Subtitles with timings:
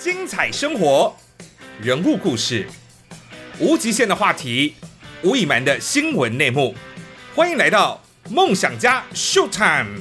[0.00, 1.14] 精彩生活，
[1.82, 2.66] 人物故事，
[3.58, 4.74] 无极限的话题，
[5.22, 6.74] 无隐瞒的新闻内幕，
[7.34, 10.00] 欢迎来到梦想家 Show Time。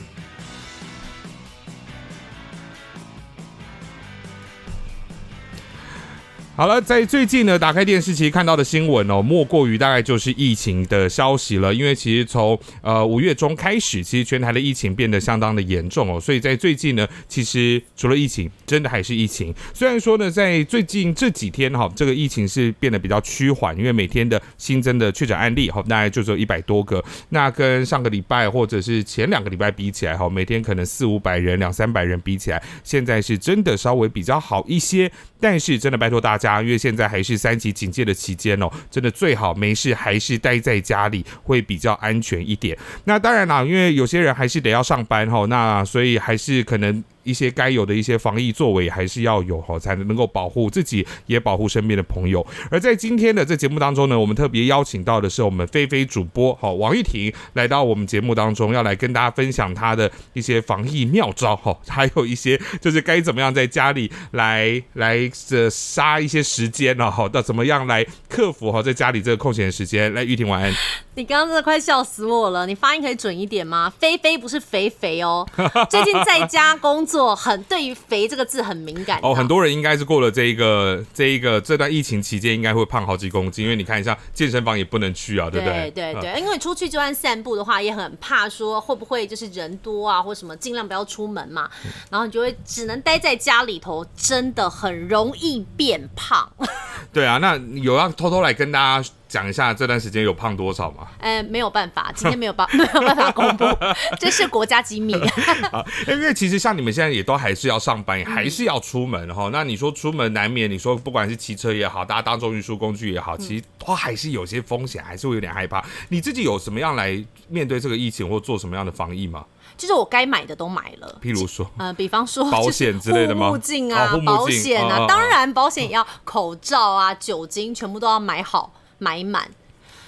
[6.60, 11.74] 好了，在最近呢，打开电视其实看到的新闻哦，莫过于大概就是疫情的消息了。
[11.74, 19.56] 因为其实从呃五月中开始，其实全台的疫情变得相当的严重哦，所以在最近呢，其实除了疫情，真的还是疫情。
[19.74, 27.02] 虽然说呢，在最近这几天哈，这个疫情是变得比较趋缓，因为每天的新增的确诊案例哈，大概就只有一百多个。
[27.30, 35.10] 那跟上个礼拜或者是前两个礼拜比起来哈，每天可能四五百人、两三百人比起来，现在是真的稍微比较好一些。
[35.42, 42.78] 但是真的拜托大家，啊因为现在还是三级警戒的期间哦，真的最好没事还是待在家里会比较安全一点。
[43.06, 47.04] 那当然啦，因为有些人还是得要上班哈，那所以还是可能。
[47.30, 52.46] 一些该有的一些防疫作为还是要有哈，才能够保护自己，也保护身边的朋友。
[52.72, 70.14] 而在今天的这节目当中呢，我们特别邀请到的是我们菲菲主播哈王玉婷来到我们节目当中，要来跟大家分享她的一些防疫妙招哈，还有一些就是该怎么样在家里来来这杀一些时间了哈，到怎么样来克服哈在家里这个空闲时间。
[70.14, 71.09] 来，玉婷晚安。
[71.20, 73.92] 你刚刚真的快笑死我了，你发音可以准一点吗？
[74.00, 75.46] 菲菲不是肥肥哦，
[75.92, 77.36] 最近在家工作。
[77.36, 85.92] 很对于“肥”这个字很敏感哦，很多人应该是过了这一个这一个这段疫情期间，应该会胖好几公斤，因为你看一下健身房也不能去啊，对不对？
[85.92, 91.70] 对对对，因为出去就算散步的话，也很怕说会不会就是人多啊，或什么，尽量不要出门嘛，
[92.10, 96.50] 然后你就会只能待在家里头，真的很容易变胖。
[97.12, 99.10] 对啊，那有要偷偷来跟大家。
[99.30, 101.08] 讲一下这段时间有胖多少吗？
[101.20, 103.64] 呃，没有办法，今天没有办 没有办法公布，
[104.20, 105.14] 这是国家机密。
[105.72, 109.50] 啊，因为其实像你们现在也都还是要上班，还是要出门哈。
[109.54, 115.86] 那你说出门难免，你说不管是骑车也好，大家当做运输工具也好，其实都还是有些风险，还是会有点害怕。
[116.10, 119.46] 你自己有什么样来面对这个疫情，或做什么样的防疫吗？
[119.78, 123.46] 就是我该买的都买了，譬如说，呃，比方说保险之类的吗？
[123.48, 128.74] 护目镜啊，保险啊，当然保险也要，口罩啊，酒精全部都要买好。
[129.00, 129.50] 买满，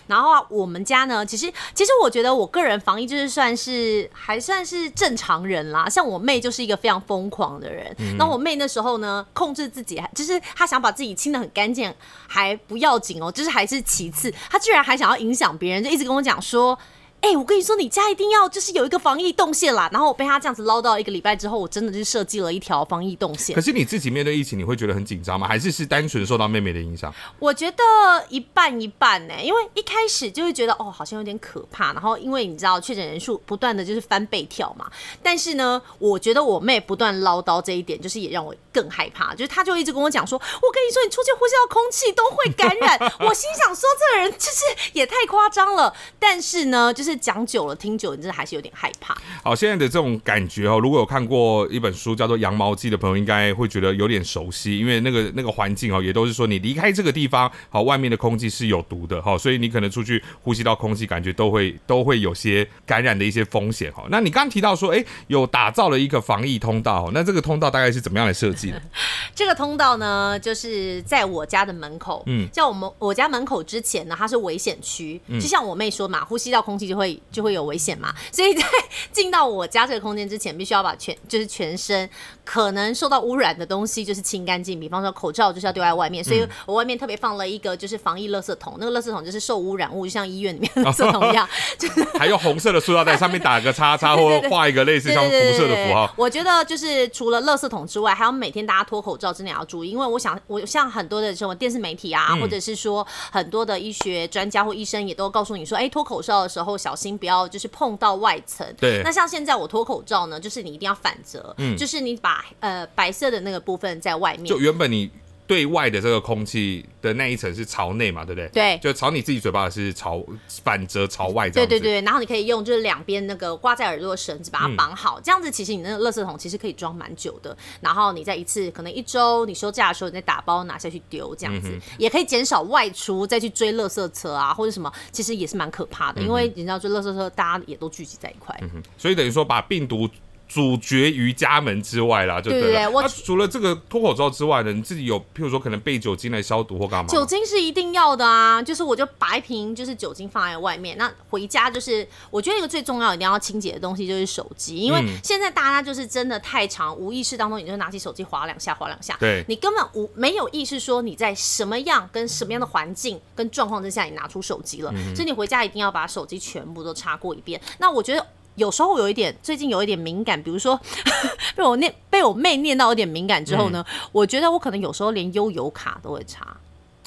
[0.07, 5.89] 然后啊，我们家呢，其实其实我觉得我个人防疫就是算是还算是正常人啦。
[5.89, 11.93] 像我妹就是一个非常疯狂的人，那我妹那时候呢，控制自己，就是她想把自己清的很干净，
[12.27, 16.77] 还不要紧哦，就是还是其次，她居然还想要影响别人，就一直跟我讲说。
[17.21, 19.87] 哎，我跟你说，你家一定要就是有一个防疫动线啦。
[19.93, 23.55] 然后我被他这样子唠叨一个礼拜之后，我真的就设计了一条防疫动线。
[23.55, 25.47] 可是你自己面对疫情，你会觉得很紧张吗？
[25.47, 27.13] 还是是单纯受到妹妹的影响？
[27.37, 27.83] 我觉得
[28.29, 31.93] 一半一半呢，因为一开始就会觉得哦，好像有点可怕。
[31.93, 34.89] 然后因为你知道确诊人数不断的就是翻倍跳嘛。
[35.21, 39.35] 但是呢，我觉得我妹不断唠叨这一点，就是也让我更害怕。
[39.35, 42.99] 就是她就一直跟我讲说，我跟你说，你出去呼吸到空气都会感染。
[43.21, 45.93] 我心想说，这个人就是也太夸张了。
[46.17, 47.10] 但是呢，就是。
[47.17, 49.15] 讲久了，听久了，真的还是有点害怕。
[49.43, 64.03] 好，现在的这种感觉哦，如果有看过一本书叫做《羊毛记》的朋友，应该会觉得有点熟悉，因为那个那个环境哦，也都是说你离开这个地方，好，外面的空气是有毒的哈，所以你可能出去呼吸到空气，感觉都会 都会有些感染的一些风险哈。
[64.09, 68.81] 那你刚刚提到说，哎，有打造了一个防疫通道，那这个通道大概是怎么样来设计的？
[69.35, 77.00] 这个通道呢，就是在我家的门口，嗯，在我们我家门口之前呢，它是危险区，就像我妹说嘛，呼吸到空气就会。
[77.31, 78.63] 就会有危险嘛，所以在
[79.11, 82.09] 进到我家这个空间之前，必须要把全就是全身
[82.43, 84.79] 可能受到污染的东西就是清干净。
[84.79, 91.47] 比方说口罩就是要丢在外面，所以我外面特别放了一个就是防疫垃圾桶，那个垃圾桶就是受污染物，就像医院里面垃圾桶一样，
[91.77, 96.13] 就是还用红色的塑料袋上面打个叉叉， 或者画一个类似像辐射的符号。
[96.15, 106.90] 我觉得就是除了垃圾桶之外，还要每天大家脱口罩真的要注意，因为我想我像很多的什么电视媒体啊，或者是说很多的医学专家或医生也都告诉你说，哎，脱口罩的时候小。
[106.95, 108.67] 心不要就是碰到外层。
[108.79, 109.01] 对。
[109.03, 114.45] 那像现在我脱口罩呢，就是你一定要反折，嗯，就是你把呃白色的那个部分在外面。
[114.45, 115.09] 就原本你。
[115.51, 118.47] 对外的这个空气的那一层是朝内嘛，对不对？
[118.53, 120.25] 对，就朝你自己嘴巴是朝
[120.63, 127.53] 反折朝外这样对对对，然后你可以用就是两边那个挂在耳朵的绳子把它绑好，这样子其实你那个垃圾桶其实可以装蛮久的。
[127.81, 138.57] 然后你再一次可能一周你休假的时候，你再打包拿下去丢，这样子也可以减少外出再去追垃圾车啊或者什么，其实也是蛮可怕的，因为你知道追垃圾车大家也都聚集在一块，
[138.97, 140.07] 所以等于说把病毒。
[140.53, 142.91] 主角于家门之外啦，就对了。
[142.91, 147.07] 我除了这个脱口罩之外呢，你自己有譬如说可能备酒精来消毒或干嘛？
[147.07, 150.97] 酒精是一定要的啊，就是我就把一瓶就是酒精放在外面。
[150.97, 167.61] 那回家就是我觉得一个最重要一定要清洁的东西就是手机，因为现在大家就是真的太长，无意识当中你就拿起手机划两下划两下，对你根本无没有意识说你在什么样跟什么样的环境跟状况之下你拿出手机了，所以你回家一定要把手机全部都擦过一遍。
[167.77, 168.27] 那我觉得。
[168.55, 170.79] 有时候有一点，最近有一点敏感，比如说
[171.55, 176.57] 被我念被我妹念到有点敏感之后呢，我觉得我可能有时候连悠游卡都会查。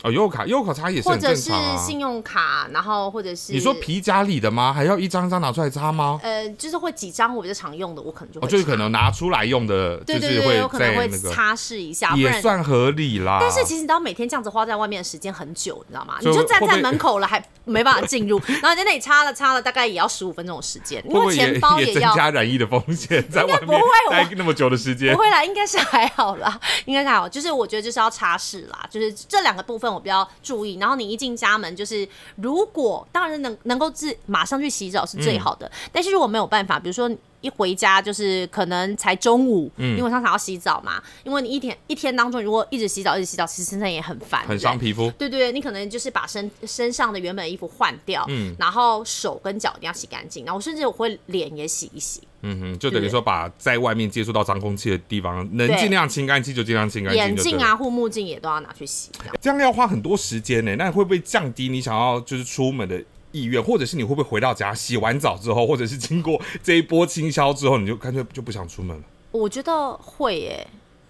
[0.05, 4.71] 哦，优卡优卡插也是或者是信用卡，然后或者是你说皮夹里的吗？
[4.71, 6.21] 还要一张一张拿出来擦吗？
[6.23, 13.39] 呃，就是会几张我比较常用的，我可能就哦，就是可能拿出来用的，对对对，有可能会擦拭一下，也算合理啦。
[13.41, 16.17] 但是其实你知道，每天这样子花在外面的时间很久，你知道吗？
[16.21, 23.81] 你就站在门口了，还没办法进入， 然后在那里擦了擦了，大概也要十五分钟的时间，因为钱包也要增加染疫的风险， 在外面
[24.11, 27.27] 待那么久的时间，不会啦，应该是还好啦，应该还好。
[27.27, 30.77] 就是我觉得就是要擦拭啦，就是这两个部分我比较注意。
[30.79, 32.07] 然后你一进家门，就是
[32.37, 37.11] 如果当然能能够自马上去洗澡是最好的，但是如果没有办法，比如说
[37.45, 45.11] 一回家就是可能才中午，嗯，你晚上想要洗澡嘛，因为你一天一天当中如果一直洗澡一直洗澡，其实身上也很烦，很伤皮肤。
[45.19, 52.23] 对对，你可能就是把身身上的原本衣服换掉，嗯，然后手跟脚一定要洗干净，然后甚至我会脸也洗一洗。
[52.47, 57.23] 嗯哼，就等于说把在外面接触到脏空气的地方，能尽量清干净就尽量清干净。
[57.23, 59.11] 眼镜啊、护目镜也都要拿去洗。
[59.41, 63.03] 这样要花很多时间呢，那会不会降低你想要就是出门的
[63.35, 63.63] 意愿？
[63.63, 69.03] 或者是你会不会回到家洗完澡之后，或者是经过这一波清消之后，你就干脆就不想出门了？
[69.33, 70.67] 我觉得会耶。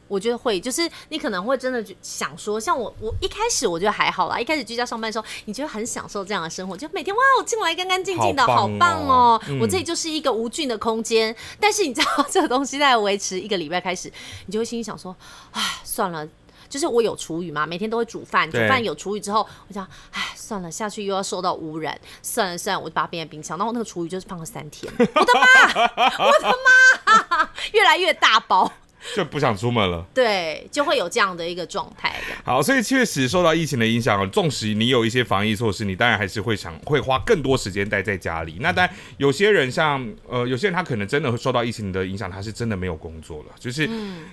[0.06, 4.38] 我觉得会，就是你可能会真的想说，像我，我一开始我觉得还好啦。
[4.38, 9.40] 一开始居家上班的时候，你觉得很享受这样的生活，就每天哇，我进来干干净净的，好棒哦！
[9.58, 11.34] 我这里就是一个无菌的空间。
[11.58, 14.12] 但是你知道，这个东西在维持一个礼拜开始，
[14.44, 15.16] 你就会心里想说，
[15.52, 16.28] 唉，算了，
[16.68, 23.56] 就是我有厨余嘛，每天都会煮饭，煮饭有厨余之后，我想，唉，算了，下去又要受到污染，算了算了，我就把它变成冰箱。
[23.56, 28.70] 然后那个厨余就是放了三天，我的妈，我的妈， 越来越大包。
[29.14, 32.14] 就不想出门了， 对，就会有这样的一个状态。
[32.44, 38.56] 好，所以确实受到疫情的影响，纵使你有一些防疫措施，你当然还是会想会花更多时间待在家里。
[38.60, 43.54] 那但有些人像呃，有些人他可能真的会受到疫情的影响，他是真的没有工作了。
[43.58, 43.88] 就是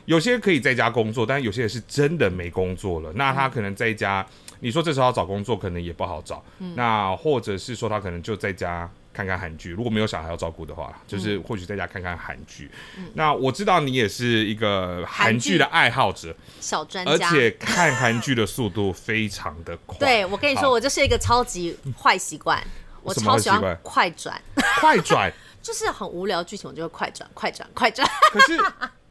[0.05, 3.11] 有些可以在家工作，但是有些人是真的没工作了。
[3.15, 4.25] 那他可能在家，
[4.61, 6.43] 你说这时候要找工作可能也不好找。
[6.75, 8.89] 那或者是说他可能就在家。
[9.13, 12.71] 看看韩剧，如果没有小孩要照顾的话，就是或许在家看看韩剧。
[13.13, 19.97] 那我知道你也是一个韩剧的爱好者，小专家，而且看韩剧的速度非常的快。
[19.99, 22.61] 对，我跟你说，我就是一个超级坏习惯，
[23.01, 24.41] 我超喜欢快转，
[24.79, 25.31] 快转
[25.61, 28.09] 就是很无聊剧情，我就会快转，快转，快转。
[28.31, 28.57] 可是。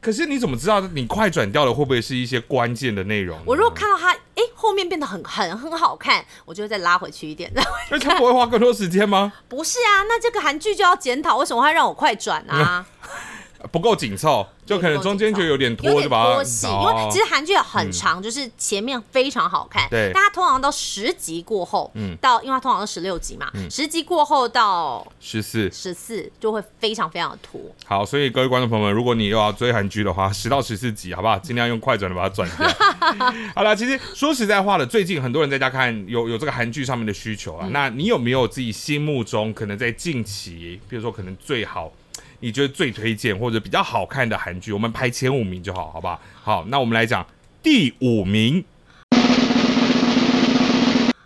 [0.01, 3.39] 可是你怎么知道你快转掉了会不会是一些关键的内容？
[3.45, 7.51] 我如果看到它，哎，后面变得很很很好看，我就会再拉回去一点。
[7.91, 9.31] 那它不会花更多时间吗？
[9.47, 12.83] 不是啊，那这个韩剧就要检讨，为什么会让我快转啊？
[13.71, 14.47] 不够紧凑。
[14.63, 27.59] 就可能中间就有点拖，就把它拖戏，因为其实韩剧很长，就是前面非常好看，对，但它通常到十集过后，嗯，到因为它通常是十六集嘛，十集过后到十四，十四就会非常非常的拖。
[27.83, 31.37] 好，所以各位观众朋友们，如果你又要追韩剧的话， 十到十四集，好不好？
[31.39, 32.67] 尽量用快转的把它转掉。
[33.53, 37.67] 好了，其实说实在话的，最近很多人在家看，有有这个韩剧上面的需求啊。
[37.71, 41.91] 那你有没有自己心目中可能在近期，比如说可能最好？
[42.43, 46.19] 你觉得最推荐或者比较好看的韩剧，我们排前五名就好，好不好？
[46.41, 47.23] 好，那我们来讲
[47.61, 48.65] 第五名。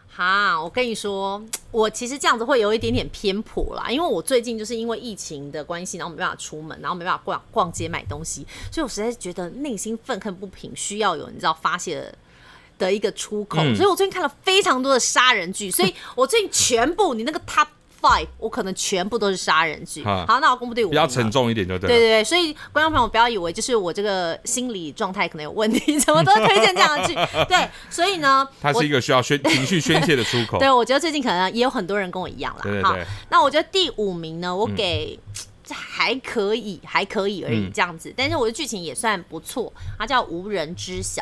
[0.09, 12.13] 哈，我跟你说，我其实这样子会有一点点偏颇啦，因为我最近就是因为疫情的关系，然后没办法出门，然后没办法逛逛街买东西，所以我实在是觉得内心愤恨不平，需要有你知道发泄
[12.77, 17.67] 的一个出口，所以我最近看了非常多的杀人剧，所以我最近全部你那个 top。
[18.37, 20.03] 我可能全部都是杀人剧。
[20.03, 21.87] 好，那我公布第五，比较沉重一点就对。
[21.87, 27.13] 对对对，所以观众朋友不要以为就是我这个心理状态可能有问题，怎么都推荐这样的剧。
[27.49, 30.59] 对，所以呢，它是一个需要宣 情绪宣泄的出口。
[30.59, 32.61] 对，我觉得最近可能也有很多人跟我一样啦。
[32.63, 33.05] 对对对。
[33.29, 35.19] 那我觉得第五名呢，我给
[35.69, 38.13] 还可以，还可以而已这样子。
[38.15, 41.21] 但是我的剧情也算不错，它叫《无人知晓》。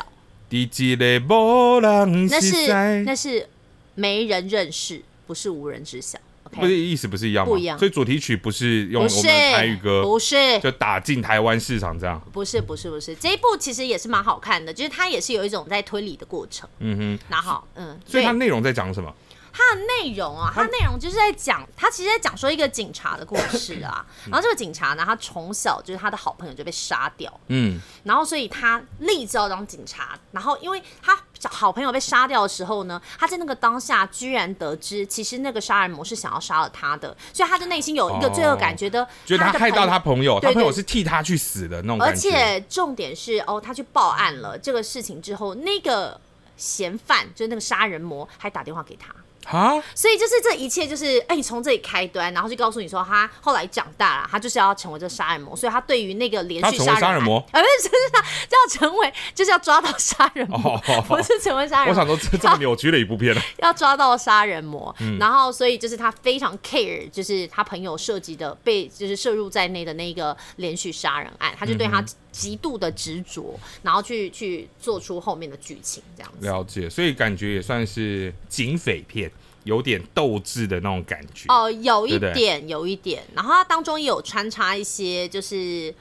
[2.30, 2.72] 那是
[3.04, 3.48] 那是
[3.94, 6.18] 没人认识，不是无人知晓。
[6.54, 7.50] 不是意思不是一样吗？
[7.50, 12.20] 不一样，所以主题曲不是用我们台语歌，不是就打进台湾市场这样？
[12.32, 16.68] 不是不是不是，这一部其实也是蛮好看的，就是它也是有一种在推理的过程。
[16.78, 19.12] 嗯哼，拿好，嗯，所以它内容在讲什么？
[19.56, 24.04] 它的内容啊，它的内容就是在讲，他其实在讲说一个警察的故事啊。
[24.26, 30.18] 然后这个警察呢，他从小就是他的好朋友就被杀掉，嗯，然后所以他立志要当警察。
[30.32, 44.58] 然后因为他好朋友被杀掉的时候呢，他在那个当下居然得知，其实那个杀人魔是想要杀了他的，所以他的内心有一个罪恶感，觉得觉得他害到他朋友，他朋友是替他去死的那种而且重点是哦，他去报案了。
[44.58, 46.20] 这个事情之后，那个
[46.56, 49.14] 嫌犯就是那个杀人魔还打电话给他。
[49.44, 49.72] 啊！
[49.94, 61.90] 所以就是这一切，就是哎，从这里开端，然后就告诉你说，他后来长大了，他就是要成为这杀人魔，所以他对于那个连续杀人魔，呃，不是， 就是他就要成为，就是要抓到杀人魔，不是成为杀人魔。
[61.90, 76.44] 我想说，这这么扭曲的一部片， 要抓到杀人魔，然后所以就是他非常 care，就是他朋友涉及的被就是摄入在内的那个连续杀人案，他就对他极度的执着，然后去去做出后面的剧情，这样子。
[76.44, 79.30] 了解，所以感觉也算是警匪片。
[79.64, 83.22] 有点斗志的那种感觉哦，有一点，有一点。
[83.34, 85.94] 然后它当中也有穿插一些就是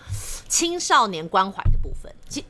[0.50, 2.44] 青少年关怀的部分，青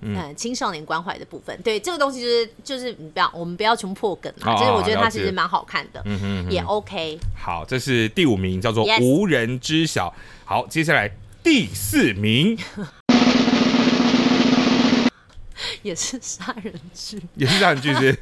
[0.00, 1.56] 嗯青少年关怀的部分。
[1.62, 7.20] 对这个东西就是就是你不要我们不要穷破梗嘛，就是我觉得它其实蛮好看的，嗯哼，也 OK。
[7.36, 10.12] 好，这是第五名，叫做无人知晓。
[10.44, 11.08] 好，接下来
[11.40, 12.58] 第四名。
[15.82, 18.18] 也是杀人剧，也是杀人剧是。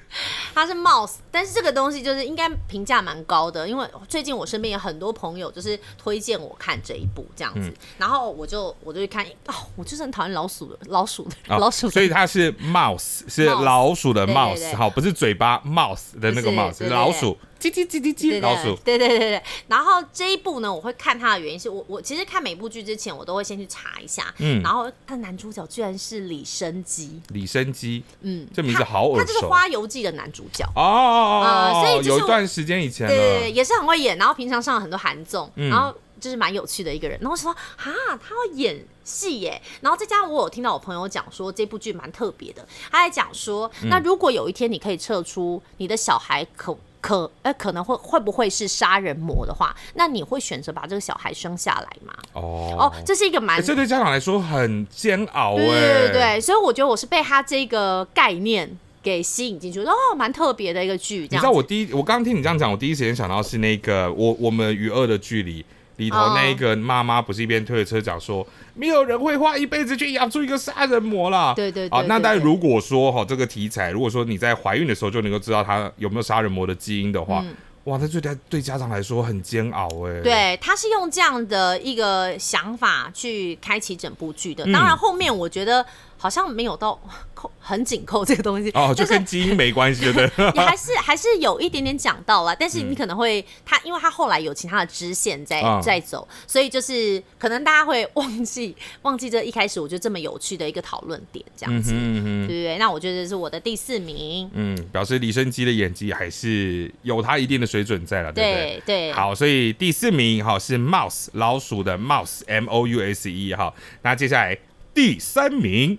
[0.54, 0.72] 它是？
[0.86, 17.36] Mouse，但是这个东西就是应该评价蛮高的，因为最近我身边有很多朋友就是推荐我看这一部这样子，然后我就我就去看，哦，我就是很讨厌老鼠 的老鼠的老鼠，所以它是 Mouse，是老鼠的 Mouse，好，不是嘴巴 Mouse 的那个 Mouse，老鼠。
[17.58, 18.76] 叽叽叽叽叽，老鼠。
[18.84, 24.32] 对对对对，然后这一部呢，我会看它的原因是我我其实看每部剧之前，我都会先去查一下。
[24.38, 24.62] 嗯。
[24.62, 27.20] 然后它的男主角居然是李生基。
[27.28, 28.02] 李生基。
[28.20, 28.46] 嗯。
[28.52, 29.24] 这名字好耳熟。
[29.24, 30.64] 他就是《花游记》的男主角。
[30.76, 31.82] 哦哦哦。
[31.82, 33.08] 所以有一段时间以前。
[33.08, 37.18] 对对对，也是很会演，然后平常上了很多韩综，然后就是蛮有趣的一个人。
[37.20, 39.60] 然后说啊，他要演戏耶。
[39.80, 46.76] 然后再加上我有听到我朋友讲说这部剧蛮特别的，他在讲说，那如果有一天你可以测出你的小孩可。
[47.06, 52.12] 可呃可能会会不会是杀人魔的话，那你会选择把这个小孩生下来吗？
[52.32, 61.28] 哦哦，这是一个蛮这对家长来说很煎熬哎，对对对，所以我觉得我是被他这个概念给吸引进去，哦，蛮特别的一个剧。
[61.30, 65.64] 你知道我第一我刚刚听你这样讲，我第一时间想到是那个我我们与恶的距离。
[65.96, 71.52] 里头那一个妈妈不是一边推着车讲说，没有人会花一辈子去养出一个杀人魔啦。
[71.54, 71.88] 对对。
[71.88, 77.44] 啊，那但如果说哈这个题材，如果说你在怀孕的时候就能够知道他有没有杀人魔的基因的话，
[77.84, 80.20] 哇，那对家对家长来说很煎熬哎。
[80.22, 84.64] 对，他是用这样的一个想法去开启整部剧的。
[84.72, 85.84] 当然后面我觉得。
[86.18, 86.98] 好像没有到
[87.34, 90.46] 扣很紧扣这个东西哦，就跟基因没关系，对不对？
[90.56, 102.78] 也还是还是有一点点讲到了，但是你可能会他，因为他后来有其他的支线在在走，所以就是可能大家会忘记 忘记这一开始我觉得这么有趣的一个讨论点，这样子，对不对？
[102.78, 108.82] 那我觉得是我的第四名，嗯，表示李生基的演技还是有他一定的水准在了，对不对？
[108.86, 114.56] 对，好，所以第四名哈是 Mouse 老鼠的 Mouse M O U S E 哈，那接下来
[114.94, 115.98] 第三名。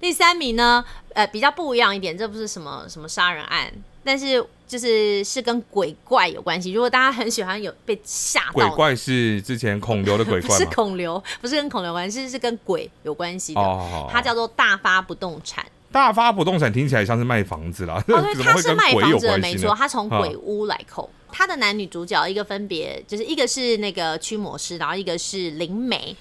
[0.00, 3.72] 第三名呢，呃，比较不一样一点，这不是什么什么杀人案，
[4.04, 6.72] 但是就是是跟鬼怪有关系。
[6.72, 14.08] 如果大家很喜欢有被吓到，鬼怪是之前孔刘的鬼怪是孔刘，不是跟孔刘关系，是跟鬼有关系的。
[14.10, 15.64] 它叫做大发不动产。
[15.90, 21.10] 大发不动产听起来像是卖房子啦，哦，对， 他是卖房子的，没错，他从鬼屋来扣。
[21.32, 26.14] 他的男女主角一个分别就是一个是那个驱魔师，然后一个是灵媒。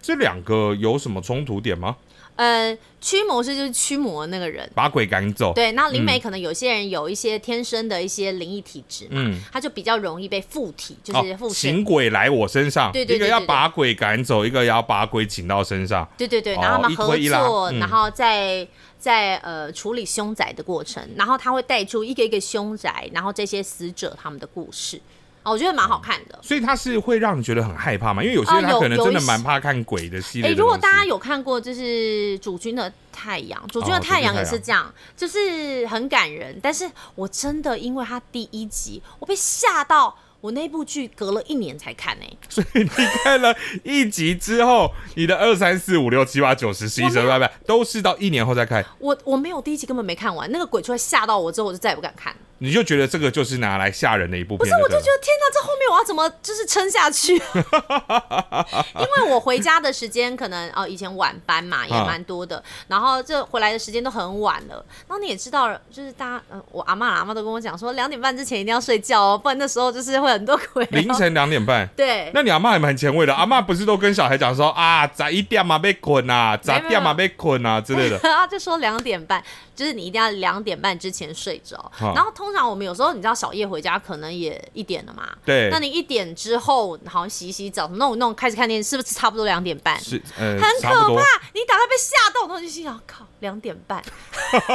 [0.00, 1.96] 这两个有什么冲突点吗？
[2.34, 5.52] 呃，驱魔师就是驱魔那个人，把鬼赶走。
[5.54, 12.90] 对，那灵媒可能有些人有一些天生的一些灵异体质嘛，他就比较容易被附体，就是附请鬼来我身上。
[12.90, 16.08] 对对，一个要把鬼赶走，一个要把鬼请到身上。
[16.16, 18.66] 对对对，然后他们合作，然后在
[18.98, 25.00] 在呃处理凶宅的过程，然后他会带出一个一个凶宅，然后这些死者他们的故事。
[25.42, 28.22] 哦，我觉得蛮好看的，所以它是会让你觉得很害怕嘛？
[28.22, 30.50] 因为有些人他可能真的蛮怕看鬼的系列。
[30.50, 36.58] 哎，如果大家有看过，就是主君的太阳，主君的太阳也是这样，就是很感人。
[36.62, 42.88] 但是我真的因为他第一集，我被吓到，我那部剧隔了一年才看呢、 所以你
[43.24, 52.34] 看了一集之后，你的二三四五六七八九十十一十二十三百都是到一年后再看，我我没有第一集根本没看完，那个鬼出来吓到我之后，我就再也不敢看。
[52.58, 54.58] 你就觉得这个就是拿来吓人的一部片。
[54.58, 57.34] 不是，我就觉得得天哪，这后面我要怎么就是撑下去？
[57.34, 64.74] 因为我回家的时间可能哦，以前晚班嘛也蛮多的，然后这回来的时间都很晚了。
[65.08, 70.86] 然后你也知道，就是大家，嗯、我阿妈阿妈都跟我讲说，两点半之前一定要睡觉哦，不然那时候就是会很多鬼。
[70.90, 71.88] 凌晨两点半。
[71.96, 78.18] 对，那你阿妈也蛮前卫的，阿妈不是都跟小孩讲说啊，咋一点嘛被捆啊，咋点嘛被捆啊之类的。
[78.22, 79.42] 他就说两点半，
[79.74, 81.90] 就是你一定要两点半之前睡着。
[81.94, 89.98] 好然后通常我们有时候你知道小夜回家可能也一点了嘛，对那你一点之后好像洗洗澡弄弄开始看电视，是不是差不多两点半？
[90.00, 91.22] 是呃，很可怕。
[91.54, 94.02] 你打开被吓到，然后就心想，靠，两点半，
[94.52, 94.68] 然后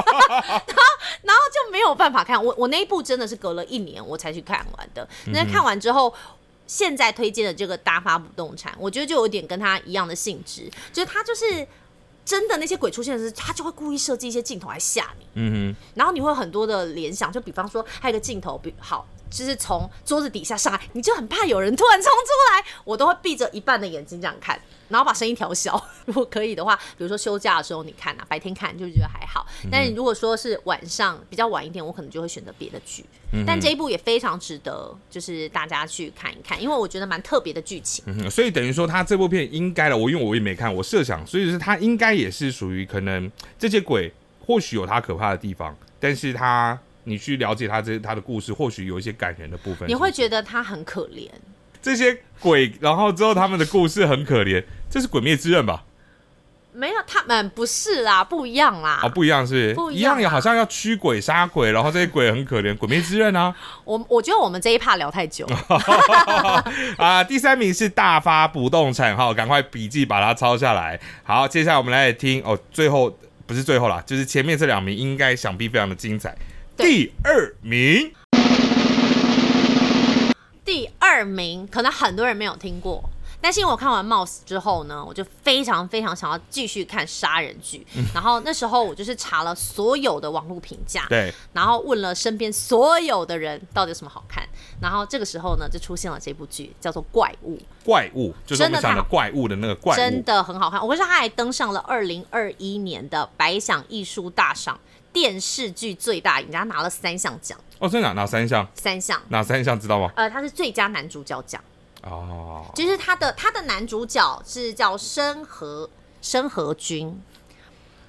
[1.23, 2.43] 然后就没有办法看。
[2.43, 5.07] 我我那一部真的是隔了一年我才去看完的。
[5.27, 6.13] 那看完之后。
[6.69, 11.65] 现在推荐的这个大发不动产，我觉得就有点跟他一样的性质，就是他就是
[12.25, 25.81] 真的那些鬼出现的时候，他就会故意设计一些镜头来吓你，嗯哼然后你会有很多的联想，就比方说还有一个镜头，比好就是从桌子底下上来，你就很怕有人突然冲出来，我都会闭着一半的眼睛这样看，然后把声音调小。
[26.05, 29.45] 如果可以的话，比如说休假的时候你看啊，白天看就觉得还好。
[29.71, 33.05] 但是如果说是晚上比较晚一点，我可能就会选择别的剧。
[33.45, 38.03] 但这一部也非常值得，就是大家去看一看，因为我觉得蛮特别的剧情。
[38.07, 43.29] 嗯所以等于说他这部片应该了，我因为我也没看，我设想，所以是他应该也是属于可能
[43.59, 44.13] 这些鬼
[44.45, 49.87] 或许有他可怕的地方，但是他你去了解他这他的故事，或许有一些感人的部分。
[49.87, 51.29] 你会觉得他很可怜，
[51.81, 55.85] 这些鬼，然后之后他们的故事很可怜，这是《鬼灭之刃》吧？
[56.73, 58.99] 没有他们不是啦，不一样啦。
[59.01, 59.73] 哦，不一样是不是？
[59.73, 63.55] 不一样也好像要驱鬼杀鬼，然后这些鬼很可怜，《鬼灭之刃》啊。
[63.83, 65.47] 我我觉得我们这一趴聊太久，
[66.99, 70.99] 啊，第三名是大发不动产，哈，赶快笔记把它抄下来。
[71.23, 76.37] 好，接下来我们来听哦，最后不是最后啦，就是前面这两名应该想必非常的精彩。
[76.77, 78.13] 对第二名，
[80.63, 83.03] 第二名可能很多人没有听过，
[83.41, 87.83] 但是因为我看完《Mouse》之后呢，我就非常非常想要继续看杀人剧。
[88.13, 94.47] 然后那时候我就是查了所有的网络评价，对，然后问了身边所有的人到底有什么好看。
[94.79, 100.21] 然后这个时候呢，就出现了这部剧，叫做《怪物怪物就是我们讲的怪物的那个》，怪真物。
[100.21, 100.79] 的很好看。
[100.79, 104.79] 我跟你说，它还登上了二零二一年的百想艺术大赏
[105.19, 108.67] 电视剧最大赢家，拿了三项奖，哦，真的啊哪三项？
[108.75, 109.19] 三项。
[109.29, 110.11] 哪三项知道吗？
[110.15, 111.59] 呃，他是最佳男主角奖。
[112.03, 115.89] 哦，其实他的他的男主角是叫申和
[116.21, 117.19] 申和君，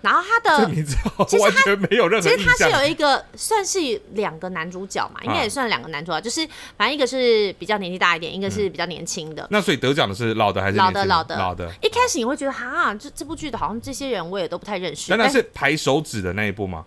[0.03, 0.94] 然后他的名字
[1.40, 2.71] 完全没有任何印其实他是。
[2.71, 3.79] 有一个算是
[4.12, 9.49] 两个男主角嘛，应该也算两个男主角，就是反正一个是比较年纪大一点，一个是比较年轻的。
[9.51, 11.73] 那所以得奖的是老的还是老的老的老的？
[11.81, 16.85] 一开始你会觉得哈，这这部剧的好像这些人我也都不太认识，但难道是排手指的那一部吗？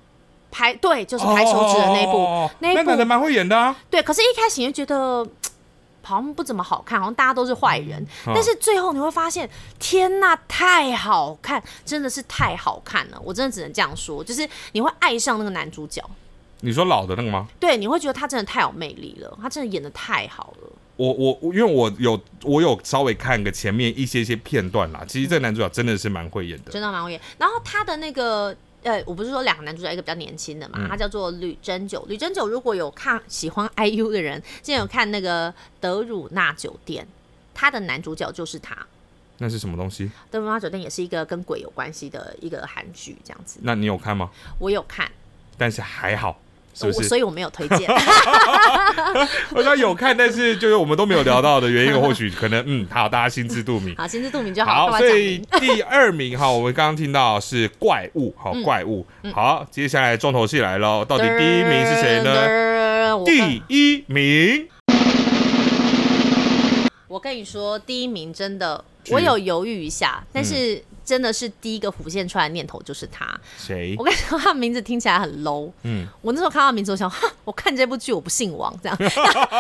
[0.52, 3.76] 排对就是排手指的那一部、哦那一部那男的蛮会演的啊。
[3.90, 5.28] 对，可是一开始你就觉得。
[6.04, 13.22] 好像不怎么好看，好像大家都是坏人，嗯但是最后你会发现，天呐，太好看，真的是太好看了！
[13.24, 16.04] 我真的只能这样说，就是你会爱上那个男主角，
[16.62, 17.48] 你说老的那个吗？
[17.60, 20.70] 对，你会觉得他真的太有魅力了，他真的演的太好了。
[20.98, 26.72] 我我我因为我有我有稍微看个前面一些些片段啦，其实这个男主角真的是蛮会演的。
[26.72, 27.22] 真的蛮会演。
[27.38, 32.04] 然后他的那个呃，我不是说两个男主角，一个比较年轻的嘛，他叫做吕珍九。
[32.10, 37.08] 吕珍九如果有看喜欢 IU 的人，之前有看那个德鲁纳酒店，
[37.54, 38.76] 他的男主角就是他。
[39.38, 40.12] 那是什么东西？
[40.30, 43.60] 德鲁纳酒店也是一个跟鬼有关系的一个韩剧，这样子。
[43.64, 44.30] 那你有看吗？
[44.60, 45.12] 我有看，
[45.58, 46.40] 但是还好，
[46.74, 47.08] 是不是？
[47.08, 47.90] 所以我没有推荐。
[49.52, 53.96] 我说有看，但是就是我们都没有聊到的原因，或许可能嗯，好，大家心知肚明。
[53.96, 54.90] 好，心知肚明就好。
[54.98, 55.38] 所以？
[55.60, 59.06] 第二名哈，我们刚刚听到是怪物，好嗯怪物。
[59.34, 63.24] 好，接下来重头戏来了，到底第一名是谁呢？
[63.26, 64.68] 第一名，
[67.08, 70.82] 我跟你说，第一名真的，我有犹豫一下，但是
[71.12, 73.38] 真的是第一个浮现出来的念头就是他。
[73.58, 74.06] 谁我？
[74.06, 75.70] 跟你说，他名字听起来很 low。
[75.84, 78.98] 嗯，我那时候看到名字，我想，哈，我看这部剧我不姓王这样。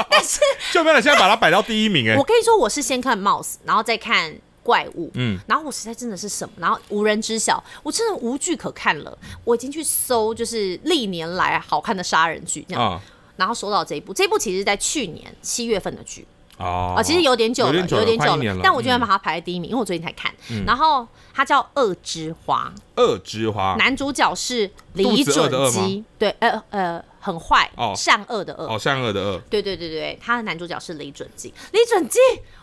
[0.09, 0.39] 但 是
[0.71, 2.23] 就没有现在把它摆到第一名哎我。
[2.23, 4.33] 跟你说，我是先看 Mouse，然后再看
[4.63, 5.11] 怪物。
[5.15, 9.17] 嗯，然后我实在真的是什么，然后无人知晓，我真的无剧可看了。
[9.43, 13.01] 我已经去搜，就是历年来好看的杀人剧这样，啊
[13.35, 14.13] 然后搜到这一部。
[14.13, 16.25] 这一部其实是在去年七月份的剧。
[16.61, 18.59] 哦啊，其实有点久了，有点久了。
[18.63, 20.31] 但我居然嗯把它排在第一名，因为我最近才看。
[20.65, 22.71] 然后它叫《恶之花。
[22.95, 29.41] 恶之花》，男主角是李准基，对，呃呃，很坏、善恶的恶，哦，善恶的恶。
[29.49, 31.51] 对对对对，他的男主角是李准基。
[31.71, 32.19] 李准基，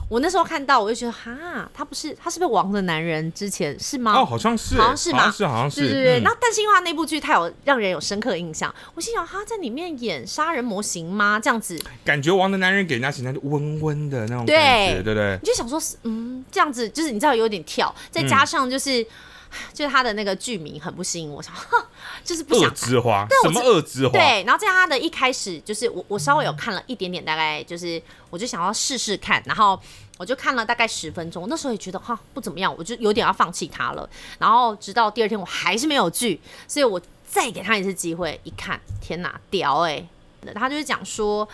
[0.09, 3.31] 我那时候看到，我就觉得哈，他不是他是不是王的男人？
[3.33, 4.15] 之前是吗？
[4.15, 5.31] 哦，好像是，好像是吗？
[5.31, 5.81] 是，好像是。
[5.83, 6.21] 对对对。
[6.23, 8.75] 然后，但是因为他那部剧，他有让人有深刻印象。
[8.95, 11.39] 我心想，他在里面演杀人模型吗？
[11.39, 15.39] 这样子，感觉王的男人给人家形象就温温的那种感觉，对不对？
[15.43, 19.07] 你就想说，嗯，这样子就是你知道有点跳，再加上就是。
[19.73, 21.53] 就是他的那个剧名很不吸引我，想
[22.25, 22.69] 就是不想。
[22.69, 24.13] 恶之花，什么恶之花？
[24.13, 29.81] 对，然后在他的一开始，就是我我稍微有看了一点点，大概就是我就想要试试看，然后
[30.19, 34.09] 我就看了大概十分钟，那时候也觉得哈不怎么样，我就有点要放弃他了。
[34.39, 40.07] 然后直到第二天我还是没有剧，所以我再给他一次机会，一看天哪，屌哎！
[40.55, 41.47] 他就是讲说，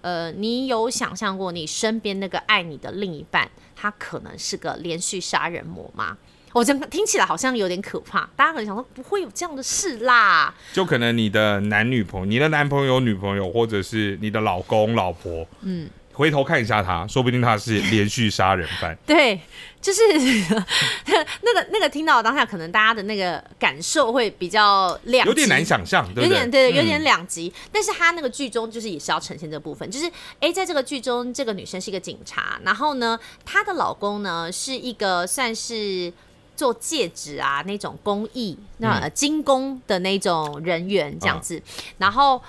[0.00, 6.18] 呃，你有想象过你身边那个爱你的另一半，他可能是个连续杀人魔吗？
[6.52, 10.54] 我真听起来好像有点可怕，大家可能想说不会有这样的事啦。
[10.72, 18.94] 就可能你的男女朋友、你的男朋友、女朋友，或者是你的老公、老婆，嗯，回头看一下他，说不定他是连续杀人犯。
[19.06, 19.40] 对，
[19.80, 20.02] 就是
[21.40, 27.50] 那个那个听到当下，可能大家的那个感受会比较两，有点难想象，有点对，有点两极。
[27.72, 30.04] 但是他那个剧中就是也是要呈现这部分，就是
[30.38, 36.12] 哎，在这个剧中，这个女生是一个警察，然后呢，她的老公呢是一个算是。
[36.54, 41.60] 做戒指啊，那种工艺，那精工的那种人员这样子，
[41.98, 42.40] 然后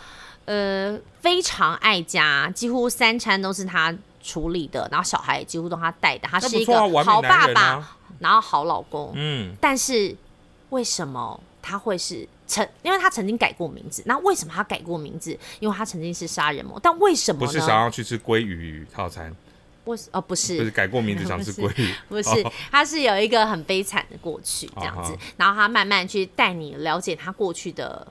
[0.46, 9.12] 呃非常爱家，几乎三餐都是他处理的，然后小孩几乎都他带的，他是一个好爸爸，然后好老公。
[9.16, 10.16] 嗯，但是
[10.70, 12.68] 为什么他会是曾？
[12.82, 14.04] 因为他曾经改过名字。
[14.06, 15.38] 那为什么他改过名字？
[15.60, 16.80] 因为他曾经是杀人魔。
[16.82, 19.34] 但为什么不是想要去吃鲑鱼套餐？
[19.86, 22.30] 我哦不是，不是改过名字想吃鲑鱼，不是，
[22.72, 28.08] 他 是有一个很悲惨的过去这样子，然后他慢慢去带你了解他过去的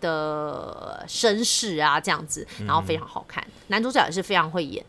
[0.00, 4.82] 的身世啊这样子，然后非常好看，男主角也是非常会演，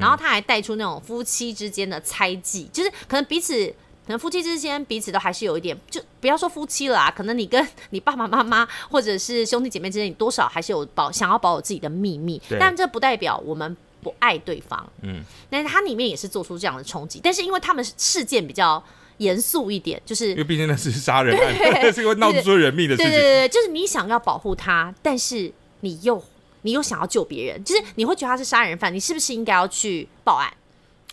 [0.00, 3.64] 然后他还带出那种夫妻之间的猜忌，就是可能彼此，
[4.06, 13.76] 可能夫妻之间彼此都还是有一点，就不要说夫妻了啊，可能你跟 你爸爸妈妈或者是兄弟姐妹之间，你多少还是有保想要保有自己的秘密，但这不代表我们。
[14.02, 18.82] 不爱对方，嗯，但是它里面也是做出这样的冲击，但是因为他们事件比较
[19.18, 21.54] 严肃一点，就是因为毕竟那是杀人案，
[21.92, 26.22] 是会闹出人命的事情，对对对，就是你想要保护他，但是你又
[26.62, 30.52] 你又想要救别人，就是你会觉得他是杀人犯，你是不是应该要去报案？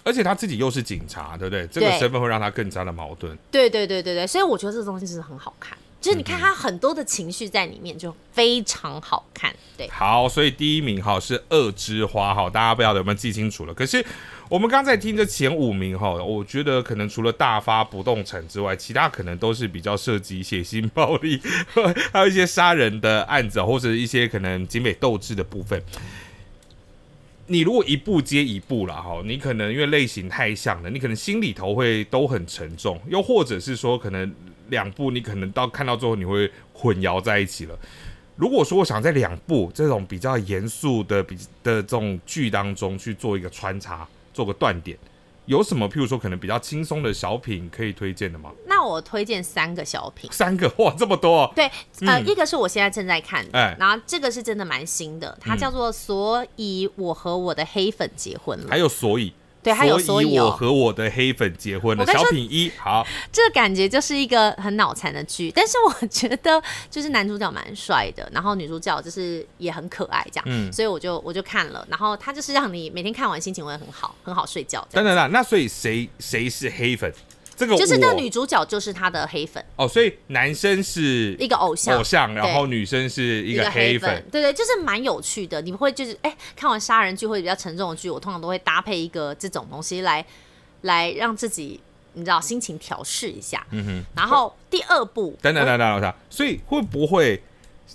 [0.04, 1.68] 而且他自己又是警察，对不对？
[1.68, 3.38] 这个身份会让他更加的矛盾。
[3.52, 5.78] 对对对对对，所以我觉得这个东西真的很好看。
[6.08, 9.54] 就是你看他很多的情绪在里面，就非常好看。
[9.76, 13.74] 对，好，所以第一名哈是《恶之花》哈，大家不晓得有没有记清楚了？
[13.74, 14.04] 可是
[14.48, 21.42] 我们刚才听这前五名哈，我觉得可能除了大发不动产之外，其他可能都是比较涉及血腥暴力，
[22.14, 25.84] 还有一些杀人的案子，或者一些可能警匪斗智的部分。
[27.48, 34.34] 你如果一步接一步了哈，你可能因为类型太像了，你可能心里头会都很沉重，又或者是说可能。
[34.70, 37.80] 两部你可能到看到最后你会混淆在一起了。
[38.36, 44.98] 如果说我想在两部这种比较严肃的比的这种剧当中去做一个穿插，做个断点，
[45.48, 48.52] 有什么譬如说可能比较轻松的小品可以推荐的吗？
[48.68, 51.52] 那我推荐三个小品，三个哇这么多？
[51.56, 51.72] 对，
[52.06, 59.34] 呃，一个是我现在正在看的，然后这个是真的蛮新的，它叫做《所以我和我的黑粉结婚了》，还有所以。
[59.68, 62.06] 对，还有所以我和我的黑粉结婚了。
[62.06, 74.88] 小品一，好，这感觉就是一个很脑残的剧，但是我觉得就是男主角蛮帅的，然后女主角就是也很可爱，这样，嗯，所以我就我就看了，然后他就是让你每天看完心情会很好，很好睡觉。
[74.92, 77.14] 等等等，那所以谁谁是黑粉？
[77.58, 85.60] 这个就是那女主角就是他的黑粉哦，所以男生是一个偶像偶像，然后女生是一个黑粉，对对，就是蛮有趣的。
[85.64, 90.24] 你们会就是哎，看完杀人剧或者比较沉重的剧，我通常都会搭配一个这种东西来
[90.82, 91.80] 来让自己
[92.14, 93.66] 你知道心情调试一下。
[93.72, 94.04] 嗯哼。
[94.16, 97.42] 然后第二部，等等等等等，所以会不会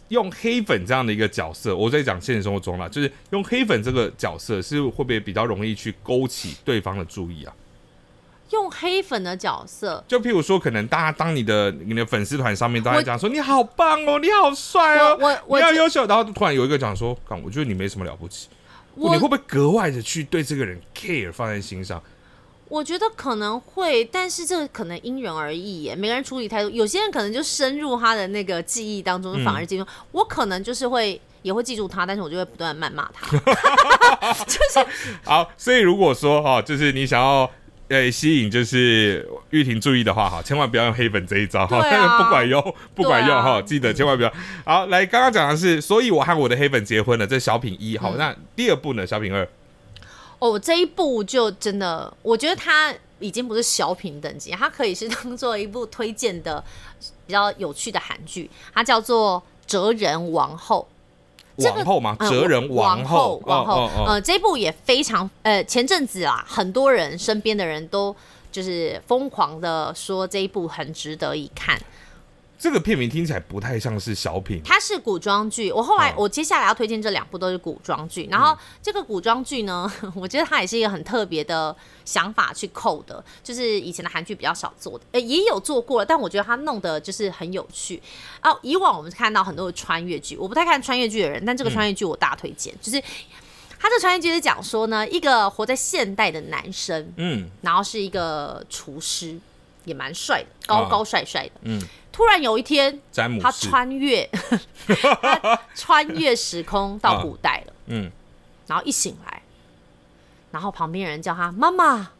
[0.08, 1.76] 用黑粉这样的一个角色？
[1.76, 7.54] 我在讲现实生活中啦，就是用黑粉这个角色是会不会比较容易去勾起对方的注意啊？
[8.52, 18.48] 用黑粉的角色，就譬如说，可能大家当你的你的粉丝团上面都在讲说你好棒哦，你好帅哦，我我你好优秀，然后突然有一个讲说，我觉得你没什么了不起，
[18.94, 22.02] 你会不会格外的去对这个人 care 放在心上？
[22.68, 29.86] 我觉得可能会，但是这可能因人而异耶，每个人处理态度，有些人可能就深入他的那个记忆当中，反而记住。
[30.10, 33.36] 我可能就是会也会记住他，但是我就会不断谩骂他，
[34.44, 34.86] 就 是
[35.24, 35.50] 好。
[35.58, 37.50] 所以如果说哈，就是你想要。
[37.88, 44.32] 呃吸引就是玉婷注意的话哈，千万不要用黑粉这一招哈，对啊 不管用不管用哈，记得千万不要。
[44.64, 47.96] 好，来刚刚讲的是，所以我和我的黑粉结婚了，这是小品一。
[47.96, 49.06] 嗯好，那第二部呢？
[49.06, 49.46] 小品二，
[50.38, 56.64] 哦，这一部就真的，我觉得它已经不是小品等级，它可以是 当做一部推荐的
[57.26, 60.88] 比较有趣的韩剧，它叫做《哲人王后》。
[61.58, 62.16] 这个王后吗？
[62.18, 68.14] 嗯哲人王后，王后哦，哦哦呃，这部也非常，呃，前阵子啊，很多人身边的人都
[68.50, 71.80] 就是疯狂的说这一部很值得一看。
[72.62, 74.62] 这个片名听起来不太像是小品。
[74.64, 88.00] 它是古装剧，我后来、嗯我接下来要推荐这两部都是古装剧，然后这个古装剧呢， 我觉得它也是一个很特别的想法去扣的，就是以前的韩剧比较少做的，呃，也有做过了，但我觉得它弄的就是很有趣。
[88.44, 93.00] 哦，以往我们看到很多的穿越剧，我不太看穿越剧的人，但这个穿越剧我大推荐，就是
[93.76, 99.36] 它这个穿越剧是讲说呢，一个活在现代的男生，嗯，然后是一个厨师，
[99.84, 100.88] 也蛮帅的，高啊。
[100.88, 102.92] 高帅帅的，嗯，突然有一天。
[102.92, 104.28] 他詹姆士，穿越，
[105.22, 108.10] 他穿越时空到古代了， 嗯，
[108.66, 109.42] 然后一醒来，
[110.50, 112.10] 然后旁边人叫他妈妈，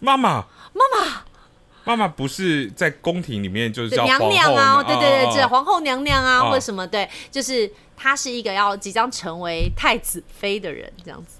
[0.00, 1.24] 妈妈，妈妈，
[1.84, 11.38] 妈妈不是在宫廷里面就是叫娘娘啊，吗对对对，哦这皇后娘娘啊，哦或者什么，对，就是他是一个要即将成为太子妃的人，这样子，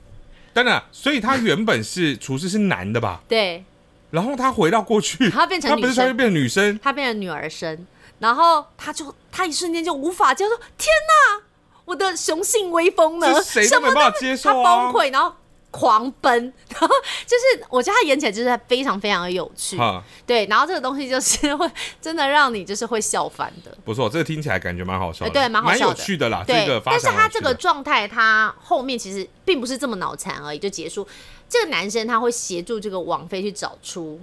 [0.53, 3.23] 当然，所以他原本是厨师是男的吧？
[3.29, 3.65] 对
[4.11, 7.87] 然后他回到过去，他变成他不是女生穿越变成女生，他变成女儿身，
[8.19, 10.89] 然后他就他一瞬间就无法接受，天
[11.37, 11.43] 哪，
[11.85, 13.43] 我的雄性威风呢？
[13.43, 14.93] 什么都没办法接他受啊崩！
[14.95, 15.35] 溃，然后
[15.71, 16.33] 狂奔，
[16.73, 16.89] 然后
[17.27, 23.77] 就是我觉得他演起来就是非常非常的有趣，哈，对，然后这个东西就是会真的让你就是会笑翻的。
[23.85, 26.43] 不错，这个听起来感觉蛮好笑的，哎对蛮好笑的有趣的啦。
[26.47, 31.07] 对这个，发但是他这个状态，他后面其实并不是这么脑残而已，就结束。
[31.49, 34.21] 这个男生他会协助这个王妃去找出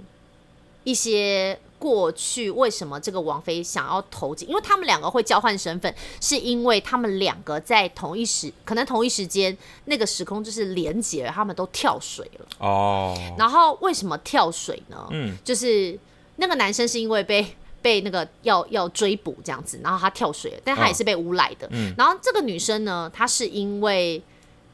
[0.84, 12.46] 一些过去为什么这个王妃想要投井，因为他们两个会交换身份，是因为他们两个在同一时，可能同一时间那个时空就是连接了，他们都跳水了。
[12.58, 15.06] 哦，然后为什么跳水呢？
[15.10, 15.98] 嗯就是
[16.36, 17.46] 那个男生是因为被
[17.82, 21.68] 被那个要要追捕这样子，然后他跳水了，但他也是被诬赖的。
[21.72, 24.22] 嗯然后这个女生呢，她是因为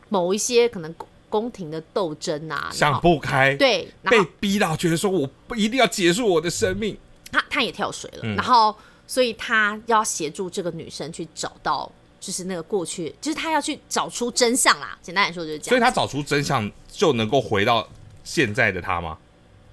[0.09, 0.95] 某一些可能
[1.33, 6.97] 宫宫廷的斗争啊，想不开，对，被逼到觉得说我不一定要结束我的生命，
[7.33, 11.91] 他他也跳水了，嗯然后所以他要协助这个女生去找到。
[12.23, 14.97] 就是那个过去，就是他要去找出真相啦。
[15.03, 15.69] 简单来说就是这样。
[15.71, 17.85] 所以他找出真相就能够回到
[18.23, 19.19] 现在的他吗？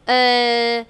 [0.05, 0.83] 呃，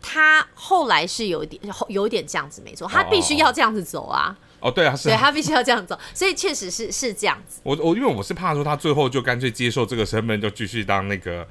[0.00, 4.34] 他后来是有一点有一点这样子，没错，他必须要这样子走啊。
[4.66, 5.16] 哦，对啊，是啊。
[5.16, 7.60] 对他必须要这样走，所以确实是是这样子。
[7.62, 11.46] 我我因为我是怕说他最后就干脆接受这个身份，就继续当那个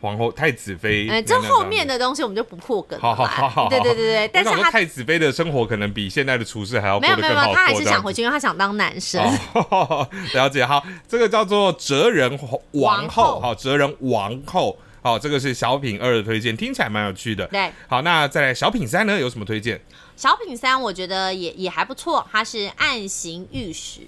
[0.00, 1.08] 皇后太子妃。
[1.08, 1.82] 哎、这后面。
[1.82, 3.02] 的东西我们就不破梗了。
[3.02, 7.52] 好好好好，对对对对，但是太子妃的生活可能比现在的厨师还要没有没有没有。
[7.52, 9.20] 他还是想回去，因为他想当男生。
[9.52, 10.64] 哦， 了解。
[10.64, 17.44] 好，这个叫做哲人王王后，后好，哲人王后，好，这个是小品二的推荐，听起来蛮有趣的。
[17.48, 19.80] 对，好，那再来小品三呢，有什么推荐？
[20.16, 24.02] 小品三我觉得也也还不错，它是暗行御史。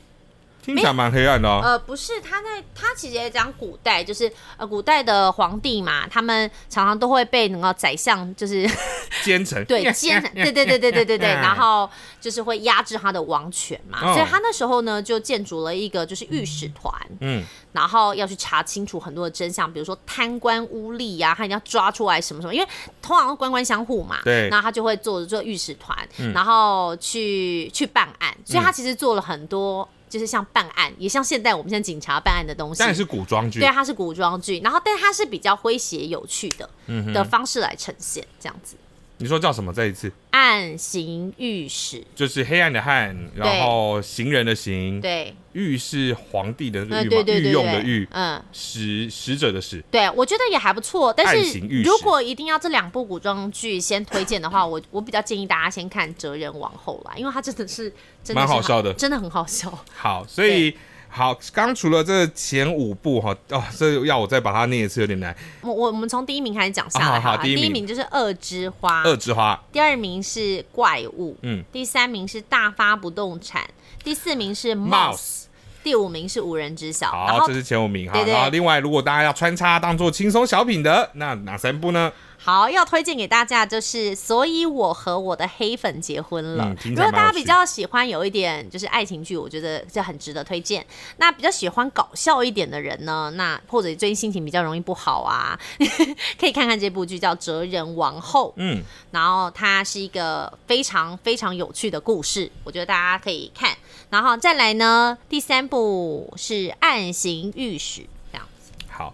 [0.65, 1.61] 听起来蛮黑暗的哦。
[1.63, 8.69] 呃，不是，他在他其实也讲古代，就是呃古代的皇帝嘛，他们常常都会被那个宰相就是
[9.23, 11.89] 奸臣，对奸，对对对对对对对， 然后
[12.21, 14.15] 就是会压制他的王权嘛，哦。
[14.15, 22.67] 所以他那时候呢就建筑了一个就是御史团，嗯，然后要去查清楚很多的真相，比如说贪官污吏呀、他一定要抓出来什么什么，因为
[23.03, 24.49] 通常官官相护嘛，对。
[24.49, 25.97] 然后他就会做做御史团，
[26.33, 29.89] 然后去去办案，所以他其实做了很多。
[30.15, 36.71] 就是像办案，也像现代我们现在警察办案的东西，但也是古装剧对，，它是古装剧，然后但它是比较诙谐有趣的、
[37.13, 38.77] 的方式来呈现，这样子。
[39.19, 39.73] 你说叫什么？
[39.73, 49.83] 再一次，暗行御史，就是黑暗的暗，然后行人的行，对，御是皇帝的那嗯，个御嘛，御对对对对用的御，嗯，使使者的使。
[49.91, 51.13] 对，我觉得也还不错。
[51.13, 51.89] 但暗是行御史。
[51.89, 57.85] 如果一定要这两部古装剧先推荐的话，我我比较建议大家先看《哲人王后》啦，因为它真的是
[58.25, 58.93] 真的是蛮好笑的。
[58.95, 59.73] 真的很好笑。
[59.95, 60.77] 好，所以
[61.17, 65.33] 好，刚除了这前五部哈，哦，这要我再把它念一次有点难。
[65.61, 67.71] 我我我们从第一名开始讲下来了好好第一名。
[67.71, 70.41] 名就是《恶之花》，二之花，第二名是
[70.73, 71.63] 《怪物》，嗯。
[71.71, 73.63] 第三名是《大发不动产》，
[74.03, 75.43] 第四名是《Mouse》。
[75.85, 77.11] 第五名是无人知晓。
[77.11, 78.19] 好，这是前五名哈。
[78.25, 82.11] 然后另外，如果大家要穿插当做轻松小品的，那哪三部呢？
[82.37, 86.75] 好，要推荐给大家就是，所以我和我的黑粉结婚了。
[86.85, 90.85] 如果大家比较喜欢有一点就是爱情剧，我觉得这很值得推荐。
[91.17, 95.59] 那比较喜欢搞笑一点的人呢，那或者最近心情比较容易不好啊，
[96.39, 98.49] 可以看看这部剧叫《哲人王后》。
[98.57, 103.71] 嗯，然后它是一个非常非常有趣的故事，我觉得大家可以看。
[104.15, 108.71] 然后再来呢，第三部是《暗行御史》这样子。
[108.89, 109.13] 好。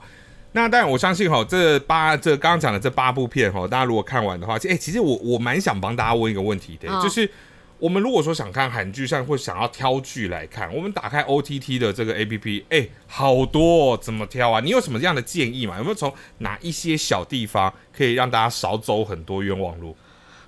[0.53, 7.31] 那当然，我相信哈，这八这刚刚讲的这八部片哈，大家如果看完的话，哎，其实我我蛮想帮大家问一个问题的，就是
[7.79, 14.59] 我们如果说想看韩剧，像或想要挑剧来看，我们打开 OTT 的这个 APP，哎，好多哦怎么挑啊？
[14.59, 15.79] 你有什么样的建议吗？
[15.79, 19.97] 有没有从哪一些小地方可以让大家少走很多冤枉路？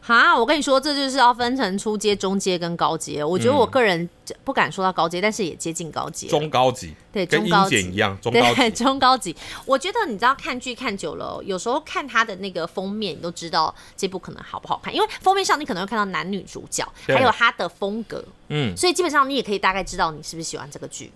[0.04, 3.22] 哈，我跟你说，这就是要分成初阶、中阶跟高阶。
[3.22, 4.08] 我觉得我个人
[4.42, 6.26] 不敢说到高阶，但是也接近高阶。
[6.26, 8.70] 中高级，对，中高级一样，中高级。
[8.74, 9.36] 中高级。
[9.64, 21.12] 我觉得你知道看剧看久了，有时候看它的那个封面，你都知道这部可能好不好看，因为封面上你可能会看到男女主角，还有它的风格，嗯，所以基本上你也可以大概知道你是不是喜欢这个剧。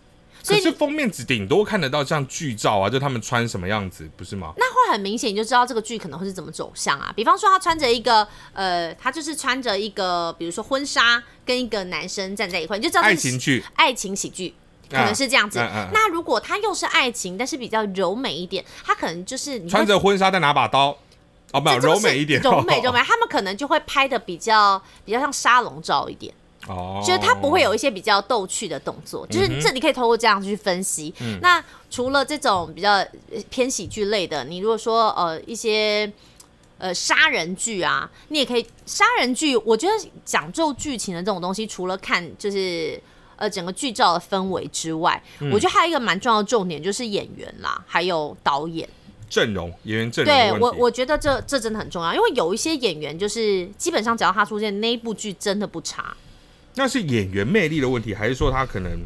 [0.47, 4.53] 可是封面只顶多看得到像剧照啊，就他们穿什么样子，不是吗？
[4.57, 7.13] 那会很明显，你就知道这个剧可能会是怎么走向啊。
[7.17, 14.55] 比方说，他穿着一个呃，他就是穿着一个，比如说婚纱，跟一个男生站在一块，你就知道爱情剧、爱情喜剧
[14.89, 15.59] 可能是这样子。
[15.93, 20.97] 那如果他又是爱情，但是比较柔美一点，他可能就是穿着婚纱再拿把刀，
[21.53, 26.33] 哦，不，柔美一点，柔美柔美，他们可能就会拍的比较比较像沙龙照一点。
[26.69, 31.15] 哦，就是他不会有一些比较逗趣的动作，就是这你可以透过这样去分析。
[31.41, 33.07] 那除了这种比较
[33.49, 36.11] 偏喜剧类的，你如果说呃一些
[36.79, 39.57] 呃杀人剧啊，你也可以杀人剧。
[39.59, 39.93] 我觉得
[40.25, 43.01] 讲究剧情的这种东西，除了看就是
[43.37, 48.89] 呃整个剧照的氛围之外，我觉得还有一个蛮重要的重点就是演员啦，还有导演
[49.31, 50.35] 阵容，演员阵容。
[50.35, 56.15] 对我我觉得这这真的很重要，因为有一些演员就是基本上只要他出现，那一部剧真的不差。
[56.77, 59.01] 那是演员魅力的问题，还是说他可能，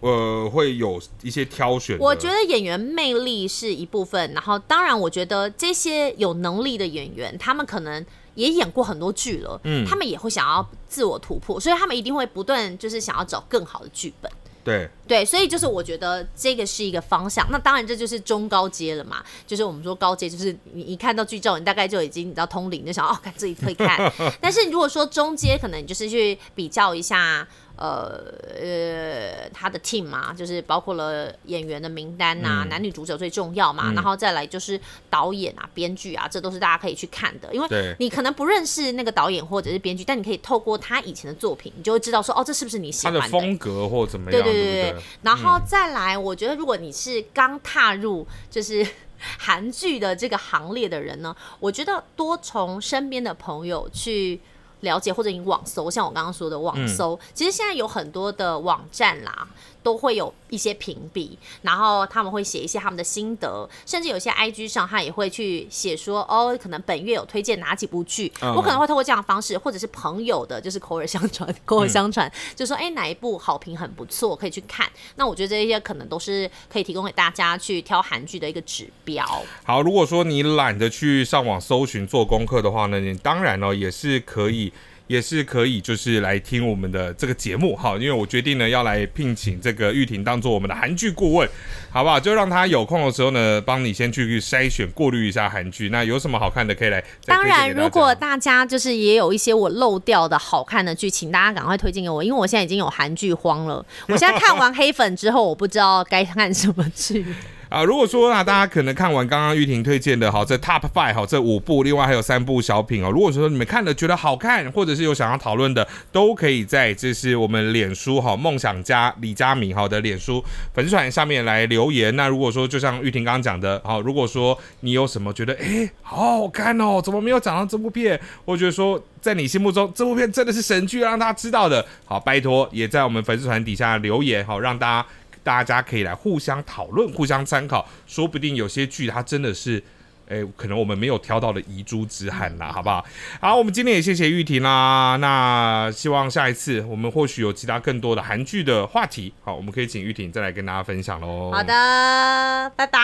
[0.00, 1.98] 呃，会有一些挑选？
[1.98, 14.30] 我觉得演员魅力是一部分，然后当然，我觉得这些有能力的演员，他们可能也演过很多剧了，嗯，他们也会想要自我突破，所以他们一定会不断就是想要找更好的剧本。
[14.64, 17.46] 对对，所以就是我觉得这个是一个方向。
[17.50, 24.12] 那当然这就是中高阶了嘛，就是我们说高阶，就是你一看到剧照，你大概就已经你知道通灵，就想哦，看这里可以看。
[24.40, 27.46] 但是如果说中阶，可能你就是去比较一下。
[27.76, 28.22] 呃
[28.60, 34.78] 呃，他的 team 嘛，就是包括了演员的名单呐，男女主角最重要嘛，然后再来就是
[35.10, 37.52] 导演啊、编剧啊，这都是大家可以去看的。
[37.52, 44.42] 因为你可能不认识那个导演或者是编剧，但你可以透过他以前的作品，你就会知道说，哦，这是不是你喜欢的风格或怎么样？
[44.42, 45.02] 对对对对。
[45.22, 48.86] 然后再来，我觉得如果你是刚踏入就是
[49.38, 54.40] 韩剧的这个行列的人呢，我觉得多从身边的朋友去。
[54.82, 59.48] 了解或者你网搜，像我刚刚说的网搜，其实现在有很多的网站啦。
[59.82, 74.90] 都会有一些评比，然后他们会写一些他们的心得，甚至有些 IG 上他也会去写说，哦，可能本月有推荐哪几部剧，我可能会透过这样的方式，或者是朋友的，就是口耳相传，口耳相传，就说，哎，哪一部好评很不错，可以去看。
[75.16, 79.26] 那我觉得这些可能都是可以提供给大家去挑韩剧的一个指标。
[79.64, 84.72] 好，如果说你懒得去上网搜寻做功课的话呢，你当然呢也是可以。
[85.12, 91.46] 也是可以，就是来听我们的这个节目哈，因为我决定呢要来聘请这个玉婷当做我们的韩剧顾问，
[91.90, 92.18] 好不好？
[92.18, 95.90] 就让他有空的时候呢，帮你先去筛选、过滤一下韩剧。
[95.90, 97.04] 那有什么好看的，可以来。
[97.26, 103.84] 当然，如果大家就是也有一些我漏掉的好看的剧，请大家赶快推荐给我，因为我现在已经有韩剧荒了。
[104.08, 107.26] 我现在看完黑粉之后，我不知道该看什么剧。
[107.72, 113.10] 啊，如果说啊，大家可能看完刚刚玉婷推荐的，好这 Top Five 好这五部，另外还有三部小品哦。
[113.10, 122.14] 如果说你们看了觉得好看，或者是有想要讨论的，都可以在这是我们脸书哈梦想家李佳敏好的脸书粉丝团上面来留言。
[122.14, 128.20] 那如果说就像玉婷刚刚讲的，好，如果说你有什么觉得哎好好看哦，怎么没有讲到这部片？
[128.44, 135.08] 或者说在你心目中这部片真的是神剧，让大家知道的，好，拜托也在我们粉丝团底下留言，好，让大家。
[135.42, 139.82] 大家可以来互相讨论、互相参考，说不定有些剧它真的是，
[140.28, 143.04] 哎，可能我们没有挑到的遗珠之憾啦，好不好？
[143.40, 145.16] 好，我们今天也谢谢玉婷啦。
[145.20, 151.50] 那希望下一次我们或许有其他更多的韩剧的话题，好，我们可以请玉婷再来跟大家分享喽。
[151.52, 153.00] 好的，拜拜。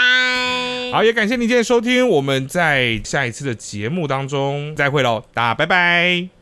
[0.93, 6.38] 好，也感谢您今天收听，我们在下一次的节目当中再会喽，大家拜拜。